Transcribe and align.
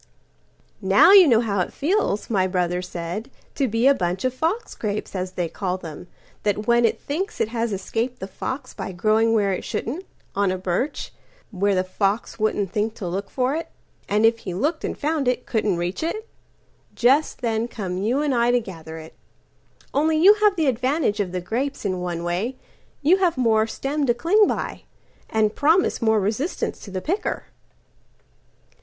"Now 0.81 1.11
you 1.11 1.27
know 1.27 1.41
how 1.41 1.59
it 1.59 1.71
feels," 1.71 2.27
my 2.27 2.47
brother 2.47 2.81
said,"To 2.81 3.67
be 3.67 3.85
a 3.85 3.93
bunch 3.93 4.25
of 4.25 4.33
fox 4.33 4.73
grapes, 4.73 5.13
as 5.15 5.33
they 5.33 5.47
call 5.47 5.77
them, 5.77 6.07
That 6.41 6.65
when 6.65 6.85
it 6.85 6.99
thinks 6.99 7.39
it 7.39 7.49
has 7.49 7.71
escaped 7.71 8.19
the 8.19 8.27
foxBy 8.27 8.97
growing 8.97 9.31
where 9.33 9.53
it 9.53 9.63
shouldn't—on 9.63 10.49
a 10.51 10.57
birch, 10.57 11.13
Where 11.51 11.77
a 11.77 11.83
fox 11.83 12.39
wouldn't 12.39 12.71
think 12.71 12.95
to 12.95 13.07
look 13.07 13.29
for 13.29 13.53
it—And 13.53 14.25
if 14.25 14.39
he 14.39 14.55
looked 14.55 14.83
and 14.83 14.97
found 14.97 15.27
it, 15.27 15.45
couldn't 15.45 15.77
reach 15.77 16.01
it—Just 16.01 17.41
then 17.41 17.67
come 17.67 17.99
you 17.99 18.23
and 18.23 18.33
I 18.33 18.49
to 18.49 18.59
gather 18.59 18.97
it. 18.97 19.13
Only 19.93 20.17
you 20.17 20.33
have 20.41 20.55
the 20.55 20.65
advantage 20.65 21.19
of 21.19 21.31
the 21.31 21.41
grapesIn 21.43 21.99
one 21.99 22.23
way: 22.23 22.55
you 23.03 23.17
have 23.17 23.37
one 23.37 23.43
more 23.43 23.67
stem 23.67 24.07
to 24.07 24.15
cling 24.15 24.47
by, 24.47 24.81
And 25.29 25.55
promise 25.55 26.01
more 26.01 26.19
resistance 26.19 26.79
to 26.79 26.89
the 26.89 27.01
picker." 27.01 27.43